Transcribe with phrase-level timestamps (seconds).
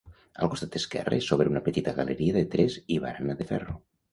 [0.45, 3.79] Al costat esquerre s'obre una petita galeria de tres i barana de ferro.